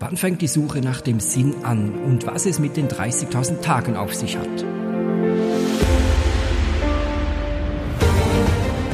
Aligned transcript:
Wann 0.00 0.16
fängt 0.16 0.42
die 0.42 0.48
Suche 0.48 0.80
nach 0.80 1.00
dem 1.00 1.20
Sinn 1.20 1.64
an 1.64 1.94
und 1.94 2.26
was 2.26 2.46
es 2.46 2.58
mit 2.58 2.76
den 2.76 2.88
30.000 2.88 3.60
Tagen 3.60 3.96
auf 3.96 4.14
sich 4.14 4.36
hat? 4.36 4.64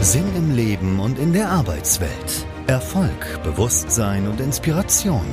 Sinn 0.01 0.27
im 0.37 0.55
Leben 0.55 1.01
und 1.01 1.19
in 1.19 1.33
der 1.33 1.49
Arbeitswelt. 1.49 2.47
Erfolg, 2.67 3.43
Bewusstsein 3.43 4.29
und 4.29 4.41
Inspiration. 4.41 5.25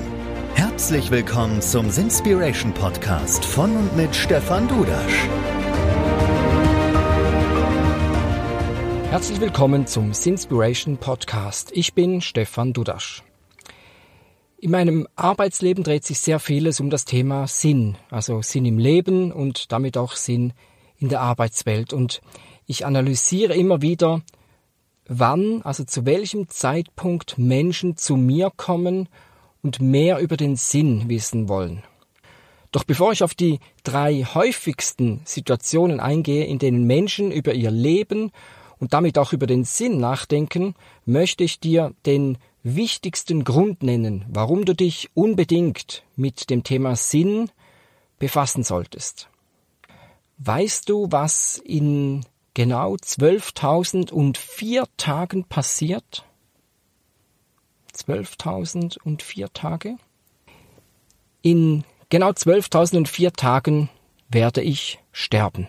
Herzlich 0.56 1.12
willkommen 1.12 1.62
zum 1.62 1.90
Sinspiration 1.92 2.74
Podcast 2.74 3.44
von 3.46 3.76
und 3.76 3.96
mit 3.96 4.16
Stefan 4.16 4.68
Dudasch. 4.68 5.28
Herzlich 9.10 9.40
willkommen 9.42 9.86
zum 9.86 10.14
Sinspiration 10.14 10.98
Podcast. 10.98 11.72
Ich 11.74 11.94
bin 11.94 12.22
Stefan 12.22 12.74
Dudasch. 12.74 13.24
In 14.60 14.72
meinem 14.72 15.08
Arbeitsleben 15.16 15.84
dreht 15.84 16.04
sich 16.04 16.18
sehr 16.18 16.40
vieles 16.40 16.80
um 16.80 16.90
das 16.90 17.06
Thema 17.06 17.46
Sinn, 17.46 17.96
also 18.10 18.42
Sinn 18.42 18.66
im 18.66 18.80
Leben 18.80 19.32
und 19.32 19.72
damit 19.72 19.98
auch 19.98 20.16
Sinn 20.16 20.52
in 20.98 21.10
der 21.10 21.22
Arbeitswelt. 21.22 21.94
Und 21.94 22.22
ich 22.66 22.84
analysiere 22.84 23.56
immer 23.56 23.84
wieder, 23.84 24.24
wann, 25.08 25.62
also 25.62 25.84
zu 25.84 26.08
welchem 26.08 26.50
Zeitpunkt 26.50 27.38
Menschen 27.38 27.98
zu 27.98 28.16
mir 28.16 28.52
kommen 28.56 29.10
und 29.62 29.80
mehr 29.80 30.18
über 30.18 30.38
den 30.38 30.56
Sinn 30.56 31.08
wissen 31.08 31.48
wollen. 31.50 31.84
Doch 32.72 32.84
bevor 32.84 33.12
ich 33.12 33.22
auf 33.22 33.36
die 33.36 33.60
drei 33.84 34.24
häufigsten 34.24 35.22
Situationen 35.24 36.00
eingehe, 36.00 36.46
in 36.46 36.58
denen 36.58 36.86
Menschen 36.86 37.32
über 37.32 37.54
ihr 37.54 37.70
Leben 37.70 38.32
und 38.80 38.94
damit 38.94 39.20
auch 39.20 39.34
über 39.34 39.46
den 39.46 39.66
Sinn 39.66 40.00
nachdenken, 40.00 40.74
möchte 41.06 41.44
ich 41.44 41.60
dir 41.60 41.94
den 42.08 42.40
wichtigsten 42.76 43.44
Grund 43.44 43.84
nennen, 43.84 44.26
warum 44.30 44.66
du 44.66 44.74
dich 44.74 45.10
unbedingt 45.14 46.04
mit 46.16 46.50
dem 46.50 46.64
Thema 46.64 46.96
Sinn 46.96 47.50
befassen 48.20 48.64
solltest. 48.64 49.30
Weißt 50.38 50.90
du, 50.90 51.12
was 51.12 51.62
in 51.64 52.26
genau 52.54 52.96
12.004 52.96 54.88
Tagen 54.98 55.46
passiert? 55.46 56.26
12.004 57.96 59.54
Tage? 59.54 59.98
In 61.42 61.84
genau 62.10 62.30
12.004 62.30 63.34
Tagen 63.36 63.90
werde 64.30 64.62
ich 64.62 65.00
sterben. 65.12 65.68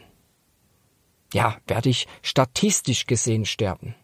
Ja, 1.33 1.59
werde 1.67 1.91
ich 1.91 2.07
statistisch 2.23 3.07
gesehen 3.07 3.45
sterben. 3.45 3.95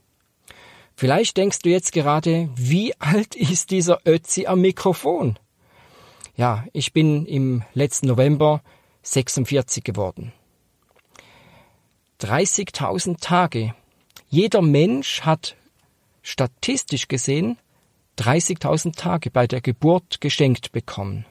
Vielleicht 0.96 1.36
denkst 1.36 1.60
du 1.60 1.70
jetzt 1.70 1.92
gerade, 1.92 2.48
wie 2.54 2.94
alt 3.00 3.34
ist 3.34 3.70
dieser 3.70 4.00
Ötzi 4.06 4.46
am 4.46 4.60
Mikrofon? 4.60 5.38
Ja, 6.36 6.64
ich 6.72 6.92
bin 6.92 7.26
im 7.26 7.62
letzten 7.74 8.08
November 8.08 8.62
46 9.02 9.84
geworden. 9.84 10.32
30.000 12.20 13.20
Tage. 13.20 13.74
Jeder 14.28 14.62
Mensch 14.62 15.22
hat 15.22 15.56
statistisch 16.22 17.08
gesehen 17.08 17.58
30.000 18.18 18.96
Tage 18.96 19.30
bei 19.30 19.46
der 19.46 19.60
Geburt 19.60 20.20
geschenkt 20.20 20.72
bekommen. 20.72 21.26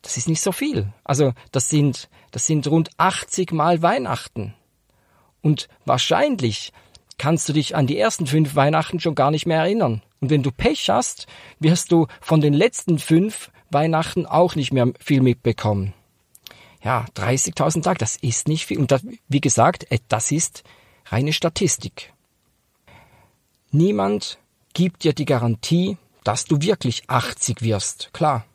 Das 0.00 0.16
ist 0.16 0.28
nicht 0.28 0.40
so 0.40 0.52
viel. 0.52 0.92
Also 1.04 1.32
das 1.52 1.68
sind, 1.68 2.08
das 2.30 2.46
sind 2.46 2.66
rund 2.66 2.90
80 2.96 3.52
Mal 3.52 3.82
Weihnachten. 3.82 4.54
Und 5.40 5.68
wahrscheinlich 5.84 6.72
kannst 7.22 7.48
du 7.48 7.52
dich 7.52 7.76
an 7.76 7.86
die 7.86 7.96
ersten 7.96 8.26
fünf 8.26 8.56
Weihnachten 8.56 8.98
schon 8.98 9.14
gar 9.14 9.30
nicht 9.30 9.46
mehr 9.46 9.58
erinnern. 9.58 10.02
Und 10.20 10.30
wenn 10.30 10.42
du 10.42 10.50
Pech 10.50 10.90
hast, 10.90 11.28
wirst 11.60 11.92
du 11.92 12.08
von 12.20 12.40
den 12.40 12.52
letzten 12.52 12.98
fünf 12.98 13.52
Weihnachten 13.70 14.26
auch 14.26 14.56
nicht 14.56 14.72
mehr 14.72 14.88
viel 14.98 15.20
mitbekommen. 15.20 15.94
Ja, 16.82 17.06
30.000 17.14 17.84
Tage, 17.84 17.98
das 17.98 18.16
ist 18.16 18.48
nicht 18.48 18.66
viel. 18.66 18.80
Und 18.80 18.90
das, 18.90 19.06
wie 19.28 19.40
gesagt, 19.40 19.88
äh, 19.92 20.00
das 20.08 20.32
ist 20.32 20.64
reine 21.06 21.32
Statistik. 21.32 22.12
Niemand 23.70 24.38
gibt 24.74 25.04
dir 25.04 25.12
die 25.12 25.24
Garantie, 25.24 25.98
dass 26.24 26.46
du 26.46 26.60
wirklich 26.60 27.08
80 27.08 27.62
wirst. 27.62 28.12
Klar. 28.12 28.46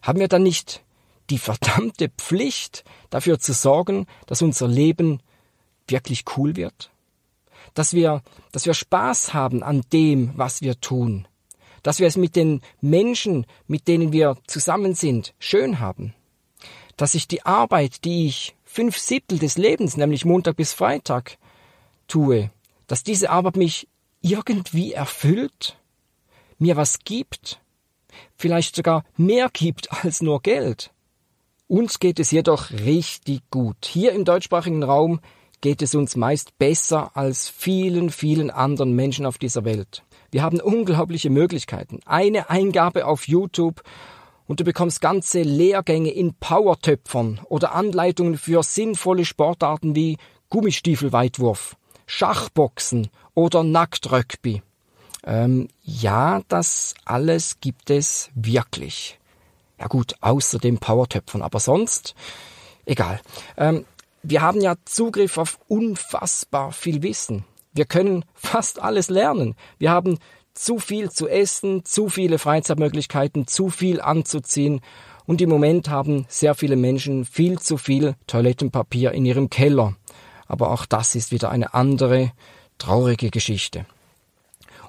Haben 0.00 0.20
wir 0.20 0.28
dann 0.28 0.44
nicht 0.44 0.82
die 1.28 1.36
verdammte 1.36 2.08
Pflicht, 2.08 2.84
dafür 3.10 3.38
zu 3.38 3.52
sorgen, 3.52 4.06
dass 4.24 4.40
unser 4.40 4.66
Leben 4.66 5.20
wirklich 5.86 6.24
cool 6.38 6.56
wird? 6.56 6.90
Dass 7.74 7.92
wir, 7.92 8.22
dass 8.52 8.66
wir 8.66 8.74
Spaß 8.74 9.34
haben 9.34 9.62
an 9.62 9.82
dem, 9.92 10.32
was 10.36 10.62
wir 10.62 10.80
tun, 10.80 11.26
dass 11.82 12.00
wir 12.00 12.06
es 12.06 12.16
mit 12.16 12.36
den 12.36 12.62
Menschen, 12.80 13.46
mit 13.66 13.88
denen 13.88 14.12
wir 14.12 14.36
zusammen 14.46 14.94
sind, 14.94 15.34
schön 15.38 15.78
haben, 15.78 16.14
dass 16.96 17.14
ich 17.14 17.28
die 17.28 17.44
Arbeit, 17.44 18.04
die 18.04 18.26
ich 18.26 18.56
fünf 18.64 18.98
Siebtel 18.98 19.38
des 19.38 19.56
Lebens, 19.56 19.96
nämlich 19.96 20.24
Montag 20.24 20.56
bis 20.56 20.72
Freitag, 20.72 21.38
tue, 22.08 22.50
dass 22.86 23.02
diese 23.02 23.30
Arbeit 23.30 23.56
mich 23.56 23.88
irgendwie 24.20 24.92
erfüllt, 24.92 25.78
mir 26.58 26.76
was 26.76 27.00
gibt, 27.00 27.60
vielleicht 28.36 28.76
sogar 28.76 29.04
mehr 29.16 29.50
gibt 29.52 29.90
als 29.92 30.22
nur 30.22 30.40
Geld. 30.40 30.90
Uns 31.68 31.98
geht 31.98 32.20
es 32.20 32.30
jedoch 32.30 32.70
richtig 32.70 33.42
gut. 33.50 33.86
Hier 33.86 34.12
im 34.12 34.24
deutschsprachigen 34.24 34.82
Raum 34.82 35.20
geht 35.60 35.82
es 35.82 35.94
uns 35.94 36.16
meist 36.16 36.58
besser 36.58 37.16
als 37.16 37.48
vielen, 37.48 38.10
vielen 38.10 38.50
anderen 38.50 38.94
Menschen 38.94 39.26
auf 39.26 39.38
dieser 39.38 39.64
Welt. 39.64 40.02
Wir 40.30 40.42
haben 40.42 40.60
unglaubliche 40.60 41.30
Möglichkeiten. 41.30 42.00
Eine 42.04 42.50
Eingabe 42.50 43.06
auf 43.06 43.28
YouTube 43.28 43.82
und 44.46 44.60
du 44.60 44.64
bekommst 44.64 45.00
ganze 45.00 45.42
Lehrgänge 45.42 46.10
in 46.10 46.34
Powertöpfern 46.34 47.40
oder 47.48 47.74
Anleitungen 47.74 48.36
für 48.38 48.62
sinnvolle 48.62 49.24
Sportarten 49.24 49.94
wie 49.94 50.18
Gummistiefelweitwurf, 50.50 51.76
Schachboxen 52.06 53.08
oder 53.34 53.64
Nacktrugby. 53.64 54.62
Ähm, 55.24 55.68
ja, 55.82 56.42
das 56.48 56.94
alles 57.04 57.60
gibt 57.60 57.90
es 57.90 58.30
wirklich. 58.34 59.18
Ja 59.78 59.88
gut, 59.88 60.14
außer 60.20 60.58
den 60.58 60.78
Powertöpfern, 60.78 61.42
aber 61.42 61.60
sonst 61.60 62.14
egal. 62.86 63.20
Ähm, 63.56 63.84
wir 64.28 64.42
haben 64.42 64.60
ja 64.60 64.74
Zugriff 64.84 65.38
auf 65.38 65.60
unfassbar 65.68 66.72
viel 66.72 67.02
Wissen. 67.02 67.44
Wir 67.72 67.84
können 67.84 68.24
fast 68.34 68.80
alles 68.80 69.08
lernen. 69.08 69.54
Wir 69.78 69.90
haben 69.90 70.18
zu 70.52 70.78
viel 70.78 71.10
zu 71.10 71.28
essen, 71.28 71.84
zu 71.84 72.08
viele 72.08 72.38
Freizeitmöglichkeiten, 72.38 73.46
zu 73.46 73.68
viel 73.68 74.00
anzuziehen 74.00 74.80
und 75.26 75.40
im 75.40 75.50
Moment 75.50 75.90
haben 75.90 76.24
sehr 76.28 76.54
viele 76.54 76.76
Menschen 76.76 77.24
viel 77.24 77.58
zu 77.58 77.76
viel 77.76 78.14
Toilettenpapier 78.26 79.12
in 79.12 79.26
ihrem 79.26 79.50
Keller. 79.50 79.94
Aber 80.46 80.70
auch 80.70 80.86
das 80.86 81.14
ist 81.14 81.30
wieder 81.30 81.50
eine 81.50 81.74
andere 81.74 82.32
traurige 82.78 83.30
Geschichte. 83.30 83.86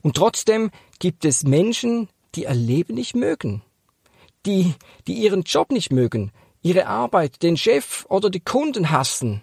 Und 0.01 0.15
trotzdem 0.15 0.71
gibt 0.99 1.25
es 1.25 1.43
Menschen, 1.43 2.07
die 2.35 2.43
ihr 2.43 2.53
Leben 2.53 2.93
nicht 2.93 3.15
mögen, 3.15 3.61
die, 4.45 4.75
die 5.07 5.15
ihren 5.15 5.41
Job 5.41 5.71
nicht 5.71 5.91
mögen, 5.91 6.31
ihre 6.61 6.87
Arbeit, 6.87 7.43
den 7.43 7.57
Chef 7.57 8.05
oder 8.09 8.29
die 8.29 8.39
Kunden 8.39 8.91
hassen, 8.91 9.41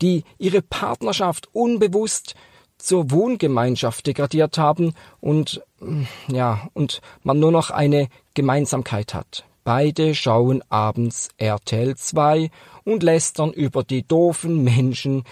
die 0.00 0.24
ihre 0.38 0.62
Partnerschaft 0.62 1.48
unbewusst 1.52 2.34
zur 2.78 3.10
Wohngemeinschaft 3.10 4.06
degradiert 4.06 4.58
haben 4.58 4.94
und 5.20 5.62
mm, 5.80 6.02
ja, 6.28 6.68
und 6.74 7.00
man 7.22 7.38
nur 7.38 7.52
noch 7.52 7.70
eine 7.70 8.08
Gemeinsamkeit 8.34 9.14
hat. 9.14 9.44
Beide 9.64 10.16
schauen 10.16 10.62
abends 10.70 11.28
RTL 11.38 11.96
2 11.96 12.50
und 12.84 13.04
lästern 13.04 13.52
über 13.52 13.84
die 13.84 14.02
doofen 14.02 14.64
Menschen, 14.64 15.22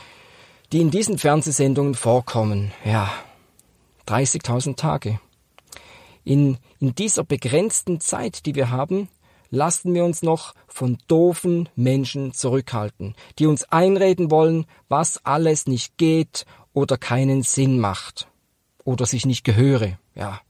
die 0.72 0.80
in 0.80 0.92
diesen 0.92 1.18
Fernsehsendungen 1.18 1.96
vorkommen. 1.96 2.70
Ja, 2.84 3.10
30.000 4.06 4.76
Tage. 4.76 5.18
In, 6.22 6.58
in 6.78 6.94
dieser 6.94 7.24
begrenzten 7.24 8.00
Zeit, 8.00 8.46
die 8.46 8.54
wir 8.54 8.70
haben, 8.70 9.08
lassen 9.50 9.94
wir 9.94 10.04
uns 10.04 10.22
noch 10.22 10.54
von 10.68 10.98
doofen 11.08 11.68
Menschen 11.76 12.32
zurückhalten, 12.32 13.14
die 13.38 13.46
uns 13.46 13.64
einreden 13.64 14.30
wollen, 14.30 14.66
was 14.88 15.24
alles 15.24 15.66
nicht 15.66 15.98
geht 15.98 16.46
oder 16.72 16.96
keinen 16.96 17.42
Sinn 17.42 17.78
macht 17.78 18.28
oder 18.84 19.06
sich 19.06 19.26
nicht 19.26 19.44
gehöre, 19.44 19.98
ja. 20.14 20.40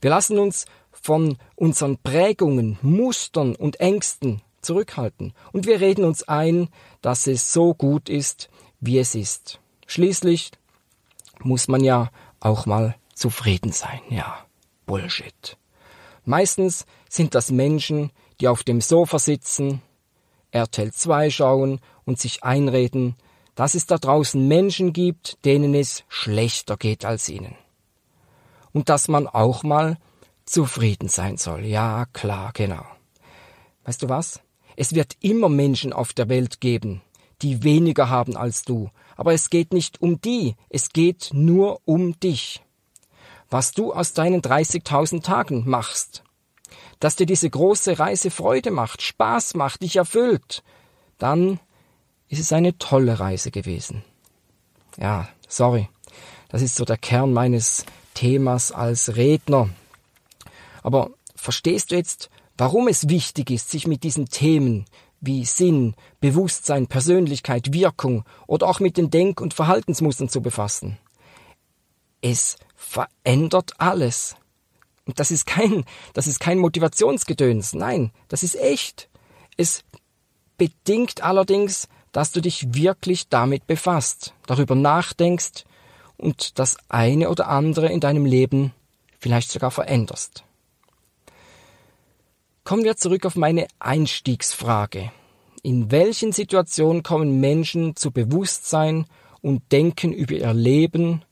Wir 0.00 0.10
lassen 0.10 0.38
uns 0.38 0.66
von 0.90 1.38
unseren 1.54 1.98
Prägungen, 1.98 2.78
Mustern 2.82 3.54
und 3.54 3.80
Ängsten 3.80 4.42
zurückhalten 4.60 5.32
und 5.52 5.66
wir 5.66 5.80
reden 5.80 6.04
uns 6.04 6.26
ein, 6.26 6.68
dass 7.02 7.26
es 7.26 7.52
so 7.52 7.74
gut 7.74 8.08
ist, 8.08 8.50
wie 8.80 8.98
es 8.98 9.14
ist. 9.14 9.60
Schließlich 9.86 10.50
muss 11.40 11.68
man 11.68 11.84
ja 11.84 12.10
auch 12.40 12.66
mal 12.66 12.96
zufrieden 13.14 13.72
sein, 13.72 14.00
ja. 14.10 14.44
Bullshit. 14.86 15.56
Meistens 16.26 16.86
sind 17.08 17.34
das 17.36 17.50
Menschen, 17.52 18.10
die 18.40 18.48
auf 18.48 18.64
dem 18.64 18.80
Sofa 18.80 19.18
sitzen, 19.18 19.80
RTL 20.50 20.92
2 20.92 21.30
schauen 21.30 21.80
und 22.04 22.18
sich 22.18 22.42
einreden, 22.42 23.14
dass 23.54 23.74
es 23.74 23.86
da 23.86 23.96
draußen 23.96 24.46
Menschen 24.46 24.92
gibt, 24.92 25.38
denen 25.44 25.74
es 25.74 26.04
schlechter 26.08 26.76
geht 26.76 27.04
als 27.04 27.28
ihnen. 27.28 27.54
Und 28.72 28.88
dass 28.88 29.08
man 29.08 29.28
auch 29.28 29.62
mal 29.62 29.98
zufrieden 30.44 31.08
sein 31.08 31.36
soll. 31.36 31.64
Ja, 31.64 32.06
klar, 32.12 32.50
genau. 32.52 32.84
Weißt 33.84 34.02
du 34.02 34.08
was? 34.08 34.40
Es 34.74 34.94
wird 34.94 35.16
immer 35.20 35.48
Menschen 35.48 35.92
auf 35.92 36.12
der 36.12 36.28
Welt 36.28 36.60
geben, 36.60 37.02
die 37.40 37.62
weniger 37.62 38.10
haben 38.10 38.36
als 38.36 38.62
du. 38.62 38.90
Aber 39.14 39.32
es 39.32 39.48
geht 39.48 39.72
nicht 39.72 40.02
um 40.02 40.20
die, 40.20 40.56
es 40.70 40.90
geht 40.90 41.30
nur 41.32 41.80
um 41.84 42.18
dich. 42.18 42.65
Was 43.50 43.72
du 43.72 43.92
aus 43.92 44.12
deinen 44.12 44.42
30.000 44.42 45.22
Tagen 45.22 45.68
machst, 45.68 46.24
dass 47.00 47.16
dir 47.16 47.26
diese 47.26 47.48
große 47.48 47.98
Reise 47.98 48.30
Freude 48.30 48.70
macht, 48.70 49.02
Spaß 49.02 49.54
macht, 49.54 49.82
dich 49.82 49.96
erfüllt, 49.96 50.62
dann 51.18 51.60
ist 52.28 52.40
es 52.40 52.52
eine 52.52 52.78
tolle 52.78 53.20
Reise 53.20 53.50
gewesen. 53.50 54.02
Ja, 54.96 55.28
sorry. 55.48 55.88
Das 56.48 56.62
ist 56.62 56.76
so 56.76 56.84
der 56.84 56.96
Kern 56.96 57.32
meines 57.32 57.84
Themas 58.14 58.72
als 58.72 59.16
Redner. 59.16 59.68
Aber 60.82 61.10
verstehst 61.34 61.90
du 61.90 61.96
jetzt, 61.96 62.30
warum 62.56 62.88
es 62.88 63.08
wichtig 63.08 63.50
ist, 63.50 63.70
sich 63.70 63.86
mit 63.86 64.02
diesen 64.02 64.26
Themen 64.26 64.86
wie 65.20 65.44
Sinn, 65.44 65.94
Bewusstsein, 66.20 66.86
Persönlichkeit, 66.86 67.72
Wirkung 67.72 68.24
oder 68.46 68.68
auch 68.68 68.80
mit 68.80 68.96
den 68.96 69.10
Denk- 69.10 69.40
und 69.40 69.54
Verhaltensmustern 69.54 70.28
zu 70.28 70.40
befassen? 70.40 70.98
Es 72.22 72.56
verändert 72.76 73.72
alles. 73.78 74.36
Und 75.06 75.18
das 75.20 75.30
ist 75.30 75.46
kein, 75.46 75.84
das 76.14 76.26
ist 76.26 76.40
kein 76.40 76.58
Motivationsgedöns. 76.58 77.74
Nein, 77.74 78.12
das 78.28 78.42
ist 78.42 78.56
echt. 78.56 79.08
Es 79.56 79.84
bedingt 80.58 81.22
allerdings, 81.22 81.88
dass 82.12 82.32
du 82.32 82.40
dich 82.40 82.74
wirklich 82.74 83.28
damit 83.28 83.66
befasst, 83.66 84.34
darüber 84.46 84.74
nachdenkst 84.74 85.64
und 86.16 86.58
das 86.58 86.76
eine 86.88 87.28
oder 87.30 87.48
andere 87.48 87.92
in 87.92 88.00
deinem 88.00 88.24
Leben 88.24 88.72
vielleicht 89.18 89.50
sogar 89.50 89.70
veränderst. 89.70 90.44
Kommen 92.64 92.84
wir 92.84 92.96
zurück 92.96 93.26
auf 93.26 93.36
meine 93.36 93.68
Einstiegsfrage. 93.78 95.12
In 95.62 95.90
welchen 95.90 96.32
Situationen 96.32 97.02
kommen 97.02 97.38
Menschen 97.38 97.96
zu 97.96 98.10
Bewusstsein 98.10 99.06
und 99.40 99.70
denken 99.72 100.12
über 100.12 100.34
ihr 100.34 100.54
Leben 100.54 101.22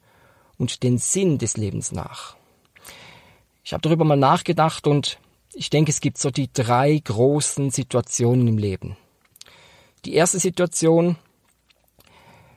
und 0.58 0.82
den 0.82 0.98
Sinn 0.98 1.38
des 1.38 1.56
Lebens 1.56 1.92
nach? 1.92 2.36
Ich 3.64 3.72
habe 3.72 3.82
darüber 3.82 4.04
mal 4.04 4.16
nachgedacht 4.16 4.86
und 4.86 5.18
ich 5.54 5.70
denke, 5.70 5.90
es 5.90 6.00
gibt 6.00 6.18
so 6.18 6.30
die 6.30 6.52
drei 6.52 7.00
großen 7.02 7.70
Situationen 7.70 8.46
im 8.48 8.58
Leben. 8.58 8.96
Die 10.04 10.14
erste 10.14 10.38
Situation, 10.38 11.16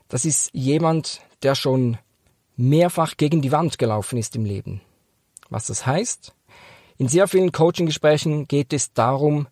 das 0.10 0.26
ist 0.26 0.50
jemand, 0.54 1.22
der 1.44 1.56
schon 1.56 1.98
mehrfach 2.56 3.16
gegen 3.18 3.42
die 3.42 3.52
Wand 3.52 3.78
gelaufen 3.78 4.18
ist 4.18 4.36
im 4.36 4.44
Leben. 4.44 4.82
Was 5.50 5.68
das 5.68 5.86
heißt? 5.86 6.34
In 6.98 7.08
sehr 7.08 7.28
vielen 7.28 7.52
Coaching-Gesprächen 7.52 8.48
geht 8.48 8.74
es 8.74 8.92
darum, 8.94 9.48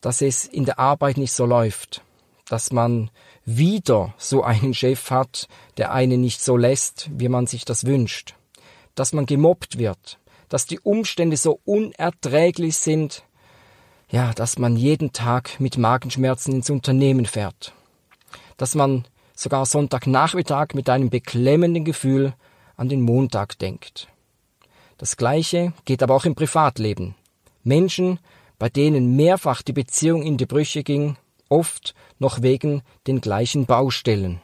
dass 0.00 0.20
es 0.20 0.44
in 0.44 0.66
der 0.66 0.78
Arbeit 0.78 1.16
nicht 1.16 1.32
so 1.32 1.46
läuft, 1.46 2.02
dass 2.48 2.72
man 2.72 3.10
wieder 3.44 4.14
so 4.18 4.42
einen 4.42 4.74
Chef 4.74 5.10
hat, 5.10 5.48
der 5.76 5.92
einen 5.92 6.20
nicht 6.20 6.40
so 6.40 6.56
lässt, 6.56 7.10
wie 7.12 7.28
man 7.28 7.46
sich 7.46 7.64
das 7.64 7.84
wünscht, 7.84 8.34
dass 8.94 9.12
man 9.12 9.26
gemobbt 9.26 9.78
wird, 9.78 10.18
dass 10.48 10.66
die 10.66 10.80
Umstände 10.80 11.36
so 11.36 11.60
unerträglich 11.64 12.76
sind, 12.76 13.24
ja, 14.10 14.32
dass 14.34 14.58
man 14.58 14.76
jeden 14.76 15.12
Tag 15.12 15.58
mit 15.58 15.78
Magenschmerzen 15.78 16.54
ins 16.54 16.70
Unternehmen 16.70 17.26
fährt, 17.26 17.74
dass 18.56 18.74
man 18.74 19.04
sogar 19.34 19.66
Sonntagnachmittag 19.66 20.74
mit 20.74 20.88
einem 20.88 21.10
beklemmenden 21.10 21.84
Gefühl 21.84 22.34
an 22.76 22.88
den 22.88 23.00
Montag 23.00 23.58
denkt. 23.58 24.08
Das 24.98 25.16
Gleiche 25.16 25.72
geht 25.84 26.02
aber 26.02 26.14
auch 26.14 26.24
im 26.24 26.34
Privatleben. 26.34 27.14
Menschen, 27.64 28.20
bei 28.58 28.68
denen 28.68 29.16
mehrfach 29.16 29.62
die 29.62 29.72
Beziehung 29.72 30.22
in 30.22 30.36
die 30.36 30.46
Brüche 30.46 30.84
ging, 30.84 31.16
oft 31.54 31.94
noch 32.18 32.42
wegen 32.42 32.82
den 33.06 33.20
gleichen 33.20 33.66
Baustellen. 33.66 34.40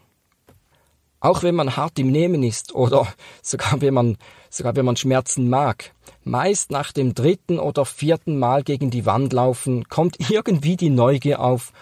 Auch 1.19 1.43
wenn 1.43 1.55
man 1.55 1.77
hart 1.77 1.99
im 1.99 2.11
Nehmen 2.11 2.43
ist 2.43 2.75
oder 2.75 3.07
sogar 3.43 3.81
wenn 3.81 3.93
man, 3.93 4.17
sogar 4.49 4.77
wenn 4.77 4.87
man 4.87 4.97
Schmerzen 4.97 5.51
mag, 5.51 5.93
meist 6.25 6.71
nach 6.71 6.93
dem 6.93 7.15
dritten 7.15 7.59
oder 7.59 7.85
vierten 7.85 8.39
Mal 8.39 8.63
gegen 8.63 8.91
die 8.91 9.05
Wand 9.07 9.33
laufen, 9.33 9.89
kommt 9.89 10.31
irgendwie 10.31 10.77
die 10.77 10.91
Neugier 10.91 11.41
auf, 11.41 11.73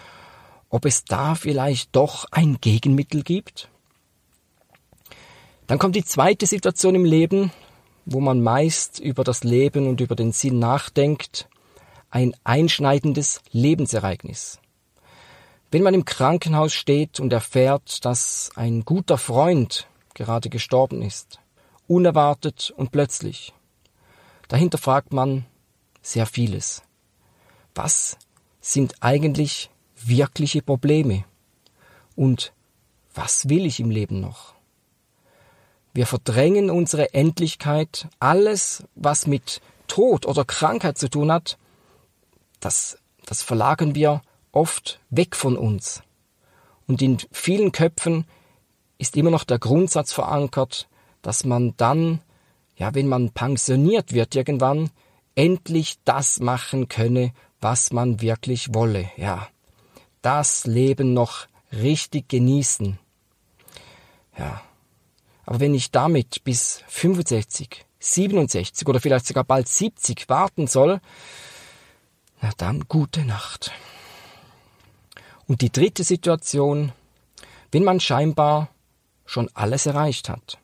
ob 0.69 0.85
es 0.85 1.05
da 1.05 1.35
vielleicht 1.35 1.95
doch 1.95 2.25
ein 2.31 2.57
Gegenmittel 2.59 3.23
gibt? 3.23 3.69
Dann 5.67 5.79
kommt 5.79 5.95
die 5.95 6.05
zweite 6.05 6.47
Situation 6.47 6.95
im 6.95 7.05
Leben, 7.05 7.51
wo 8.05 8.19
man 8.19 8.41
meist 8.41 8.99
über 8.99 9.23
das 9.23 9.43
Leben 9.43 9.87
und 9.87 10.01
über 10.01 10.15
den 10.15 10.31
Sinn 10.31 10.57
nachdenkt, 10.57 11.47
ein 12.09 12.35
einschneidendes 12.43 13.41
Lebensereignis. 13.51 14.59
Wenn 15.71 15.83
man 15.83 15.93
im 15.93 16.03
Krankenhaus 16.03 16.73
steht 16.73 17.19
und 17.19 17.31
erfährt, 17.31 18.03
dass 18.03 18.49
ein 18.55 18.85
guter 18.85 19.19
Freund 19.19 19.87
gerade 20.15 20.49
gestorben 20.49 21.03
ist, 21.03 21.39
unerwartet 21.87 22.73
und 22.75 22.91
plötzlich, 22.91 23.53
dahinter 24.47 24.79
fragt 24.79 25.13
man 25.13 25.45
sehr 26.01 26.25
vieles. 26.25 26.81
Was 27.75 28.17
sind 28.61 28.95
eigentlich 29.01 29.69
wirkliche 29.95 30.63
Probleme? 30.63 31.23
Und 32.15 32.51
was 33.13 33.47
will 33.47 33.65
ich 33.65 33.79
im 33.79 33.91
Leben 33.91 34.19
noch? 34.21 34.55
Wir 35.93 36.07
verdrängen 36.07 36.71
unsere 36.71 37.13
Endlichkeit, 37.13 38.07
alles, 38.19 38.83
was 38.95 39.27
mit 39.27 39.61
Tod 39.87 40.25
oder 40.25 40.45
Krankheit 40.45 40.97
zu 40.97 41.09
tun 41.09 41.31
hat, 41.31 41.57
das, 42.59 42.97
das 43.25 43.43
verlagern 43.43 43.95
wir 43.95 44.21
oft 44.59 44.99
weg 45.09 45.37
von 45.37 45.55
uns. 45.55 46.03
Und 46.85 47.01
in 47.01 47.17
vielen 47.31 47.71
Köpfen 47.71 48.25
ist 48.97 49.15
immer 49.15 49.31
noch 49.31 49.45
der 49.45 49.57
Grundsatz 49.57 50.11
verankert, 50.11 50.89
dass 51.21 51.45
man 51.45 51.73
dann, 51.77 52.19
ja, 52.75 52.93
wenn 52.93 53.07
man 53.07 53.29
pensioniert 53.29 54.11
wird 54.11 54.35
irgendwann, 54.35 54.89
endlich 55.33 55.97
das 56.03 56.41
machen 56.41 56.89
könne, 56.89 57.31
was 57.61 57.93
man 57.93 58.19
wirklich 58.19 58.73
wolle, 58.73 59.09
ja. 59.15 59.47
Das 60.21 60.65
Leben 60.65 61.13
noch 61.13 61.47
richtig 61.71 62.27
genießen. 62.27 62.99
Ja. 64.37 64.61
Aber 65.45 65.61
wenn 65.61 65.73
ich 65.73 65.91
damit 65.91 66.43
bis 66.43 66.83
65, 66.89 67.85
67 67.99 68.85
oder 68.87 68.99
vielleicht 68.99 69.25
sogar 69.25 69.45
bald 69.45 69.69
70 69.69 70.27
warten 70.27 70.67
soll, 70.67 70.99
na 72.41 72.51
dann 72.57 72.85
gute 72.89 73.23
Nacht. 73.23 73.71
Und 75.49 75.61
die 75.61 75.71
dritte 75.71 76.03
Situation, 76.03 76.91
wenn 77.71 77.83
man 77.83 77.99
scheinbar 77.99 78.69
schon 79.25 79.49
alles 79.55 79.87
erreicht 79.87 80.29
hat. 80.29 80.59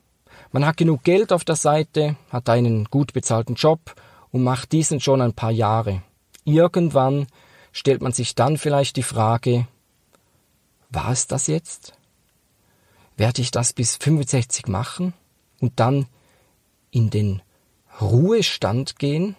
Man 0.52 0.64
hat 0.64 0.76
genug 0.76 1.02
Geld 1.02 1.32
auf 1.32 1.44
der 1.44 1.56
Seite, 1.56 2.14
hat 2.30 2.48
einen 2.48 2.84
gut 2.84 3.12
bezahlten 3.12 3.56
Job 3.56 3.96
und 4.30 4.44
macht 4.44 4.70
diesen 4.70 5.00
schon 5.00 5.20
ein 5.20 5.32
paar 5.32 5.50
Jahre. 5.50 6.02
Irgendwann 6.44 7.26
stellt 7.72 8.00
man 8.00 8.12
sich 8.12 8.36
dann 8.36 8.58
vielleicht 8.58 8.94
die 8.94 9.02
Frage, 9.02 9.66
war 10.90 11.10
es 11.10 11.26
das 11.26 11.48
jetzt? 11.48 11.94
Werde 13.16 13.42
ich 13.42 13.50
das 13.50 13.72
bis 13.72 13.96
65 13.96 14.68
machen 14.68 15.14
und 15.60 15.80
dann 15.80 16.06
in 16.92 17.10
den 17.10 17.42
Ruhestand 18.00 19.00
gehen? 19.00 19.34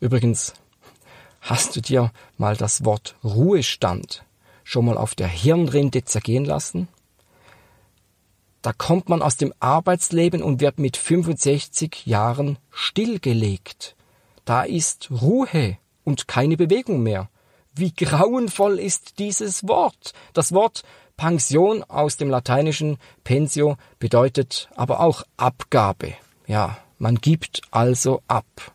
Übrigens, 0.00 0.52
Hast 1.44 1.76
du 1.76 1.82
dir 1.82 2.10
mal 2.38 2.56
das 2.56 2.86
Wort 2.86 3.16
Ruhestand 3.22 4.24
schon 4.64 4.86
mal 4.86 4.96
auf 4.96 5.14
der 5.14 5.28
Hirnrinde 5.28 6.02
zergehen 6.02 6.46
lassen? 6.46 6.88
Da 8.62 8.72
kommt 8.72 9.10
man 9.10 9.20
aus 9.20 9.36
dem 9.36 9.52
Arbeitsleben 9.60 10.42
und 10.42 10.62
wird 10.62 10.78
mit 10.78 10.96
65 10.96 12.06
Jahren 12.06 12.56
stillgelegt. 12.70 13.94
Da 14.46 14.62
ist 14.62 15.10
Ruhe 15.10 15.76
und 16.02 16.28
keine 16.28 16.56
Bewegung 16.56 17.02
mehr. 17.02 17.28
Wie 17.74 17.92
grauenvoll 17.92 18.78
ist 18.78 19.18
dieses 19.18 19.68
Wort. 19.68 20.14
Das 20.32 20.52
Wort 20.52 20.82
Pension 21.18 21.82
aus 21.82 22.16
dem 22.16 22.30
lateinischen 22.30 22.96
Pensio 23.22 23.76
bedeutet 23.98 24.70
aber 24.76 25.00
auch 25.00 25.24
Abgabe. 25.36 26.14
Ja, 26.46 26.78
man 26.98 27.16
gibt 27.16 27.60
also 27.70 28.22
ab. 28.28 28.72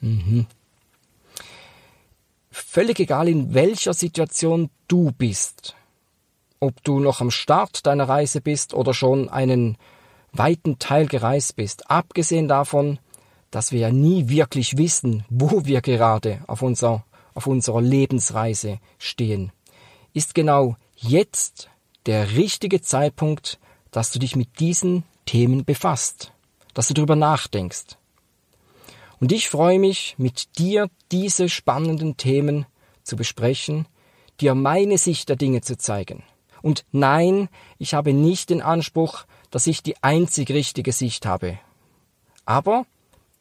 Mhm 0.00 0.46
völlig 2.52 3.00
egal, 3.00 3.28
in 3.28 3.54
welcher 3.54 3.94
Situation 3.94 4.70
du 4.86 5.10
bist, 5.12 5.74
ob 6.60 6.82
du 6.84 7.00
noch 7.00 7.20
am 7.20 7.30
Start 7.30 7.86
deiner 7.86 8.08
Reise 8.08 8.40
bist 8.40 8.74
oder 8.74 8.94
schon 8.94 9.28
einen 9.28 9.76
weiten 10.32 10.78
Teil 10.78 11.06
gereist 11.06 11.56
bist, 11.56 11.90
abgesehen 11.90 12.48
davon, 12.48 12.98
dass 13.50 13.72
wir 13.72 13.80
ja 13.80 13.90
nie 13.90 14.28
wirklich 14.28 14.76
wissen, 14.78 15.24
wo 15.28 15.64
wir 15.64 15.80
gerade 15.80 16.42
auf, 16.46 16.62
unser, 16.62 17.04
auf 17.34 17.46
unserer 17.46 17.82
Lebensreise 17.82 18.78
stehen, 18.98 19.52
ist 20.14 20.34
genau 20.34 20.76
jetzt 20.96 21.68
der 22.06 22.36
richtige 22.36 22.80
Zeitpunkt, 22.80 23.58
dass 23.90 24.10
du 24.10 24.18
dich 24.18 24.36
mit 24.36 24.60
diesen 24.60 25.04
Themen 25.26 25.64
befasst, 25.64 26.32
dass 26.74 26.88
du 26.88 26.94
darüber 26.94 27.16
nachdenkst. 27.16 27.96
Und 29.22 29.30
ich 29.30 29.48
freue 29.48 29.78
mich, 29.78 30.16
mit 30.18 30.58
dir 30.58 30.90
diese 31.12 31.48
spannenden 31.48 32.16
Themen 32.16 32.66
zu 33.04 33.14
besprechen, 33.14 33.86
dir 34.40 34.56
meine 34.56 34.98
Sicht 34.98 35.28
der 35.28 35.36
Dinge 35.36 35.60
zu 35.60 35.78
zeigen. 35.78 36.24
Und 36.60 36.84
nein, 36.90 37.48
ich 37.78 37.94
habe 37.94 38.14
nicht 38.14 38.50
den 38.50 38.60
Anspruch, 38.60 39.26
dass 39.52 39.68
ich 39.68 39.80
die 39.84 39.94
einzig 40.02 40.50
richtige 40.50 40.90
Sicht 40.90 41.24
habe. 41.24 41.60
Aber 42.46 42.84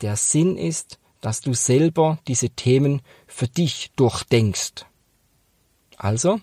der 0.01 0.17
Sinn 0.17 0.55
ist, 0.55 0.99
dass 1.19 1.41
du 1.41 1.55
selber 1.55 2.19
diese 2.27 2.51
Themen 2.51 3.01
für 3.25 3.47
dich 3.47 3.89
durchdenkst. 3.95 4.85
Also, 5.97 6.41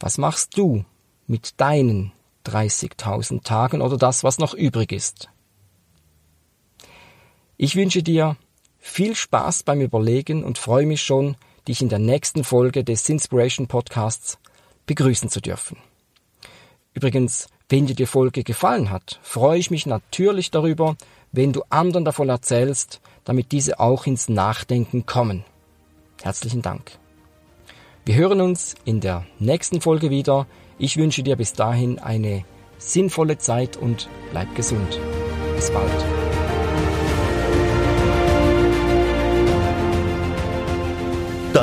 was 0.00 0.16
machst 0.16 0.56
du 0.56 0.86
mit 1.26 1.60
deinen 1.60 2.12
30.000 2.46 3.42
Tagen 3.42 3.82
oder 3.82 3.98
das, 3.98 4.24
was 4.24 4.38
noch 4.38 4.54
übrig 4.54 4.90
ist? 4.90 5.28
Ich 7.58 7.74
wünsche 7.74 8.02
dir 8.02 8.36
viel 8.78 9.14
Spaß 9.14 9.62
beim 9.62 9.80
Überlegen 9.80 10.44
und 10.44 10.58
freue 10.58 10.86
mich 10.86 11.02
schon, 11.02 11.36
dich 11.66 11.80
in 11.80 11.88
der 11.88 11.98
nächsten 11.98 12.44
Folge 12.44 12.84
des 12.84 13.08
Inspiration 13.08 13.66
Podcasts 13.66 14.38
begrüßen 14.86 15.30
zu 15.30 15.40
dürfen. 15.40 15.78
Übrigens, 16.92 17.48
wenn 17.68 17.86
dir 17.86 17.96
die 17.96 18.06
Folge 18.06 18.44
gefallen 18.44 18.90
hat, 18.90 19.18
freue 19.22 19.58
ich 19.58 19.70
mich 19.70 19.86
natürlich 19.86 20.50
darüber, 20.50 20.96
wenn 21.32 21.52
du 21.52 21.62
anderen 21.68 22.04
davon 22.04 22.28
erzählst, 22.28 23.00
damit 23.24 23.52
diese 23.52 23.80
auch 23.80 24.06
ins 24.06 24.28
Nachdenken 24.28 25.04
kommen. 25.04 25.44
Herzlichen 26.22 26.62
Dank. 26.62 26.98
Wir 28.04 28.14
hören 28.14 28.40
uns 28.40 28.76
in 28.84 29.00
der 29.00 29.26
nächsten 29.38 29.80
Folge 29.80 30.10
wieder. 30.10 30.46
Ich 30.78 30.96
wünsche 30.96 31.22
dir 31.22 31.36
bis 31.36 31.54
dahin 31.54 31.98
eine 31.98 32.44
sinnvolle 32.78 33.38
Zeit 33.38 33.76
und 33.76 34.08
bleib 34.30 34.54
gesund. 34.54 35.00
Bis 35.56 35.70
bald. 35.70 36.15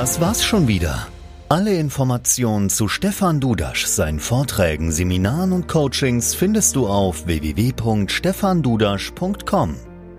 Das 0.03 0.19
war's 0.19 0.43
schon 0.43 0.67
wieder. 0.67 1.07
Alle 1.47 1.75
Informationen 1.75 2.69
zu 2.69 2.89
Stefan 2.89 3.39
Dudasch, 3.39 3.85
seinen 3.85 4.19
Vorträgen, 4.19 4.91
Seminaren 4.91 5.53
und 5.53 5.69
Coachings 5.69 6.35
findest 6.35 6.75
du 6.75 6.87
auf 6.87 7.25
www.stefandudasch.com. 7.25 9.75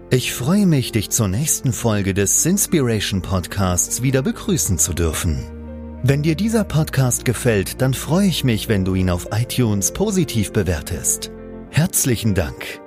Ich 0.09 0.33
freue 0.33 0.65
mich, 0.65 0.93
dich 0.93 1.11
zur 1.11 1.29
nächsten 1.29 1.75
Folge 1.75 2.15
des 2.15 2.47
Inspiration 2.47 3.21
Podcasts 3.21 4.01
wieder 4.01 4.23
begrüßen 4.23 4.79
zu 4.79 4.95
dürfen. 4.95 5.45
Wenn 6.03 6.23
dir 6.23 6.35
dieser 6.35 6.65
Podcast 6.65 7.27
gefällt, 7.27 7.83
dann 7.83 7.93
freue 7.93 8.29
ich 8.29 8.43
mich, 8.43 8.71
wenn 8.71 8.87
du 8.87 8.95
ihn 8.95 9.11
auf 9.11 9.29
iTunes 9.33 9.93
positiv 9.93 10.55
bewertest. 10.55 11.31
Herzlichen 11.69 12.35
Dank. 12.35 12.81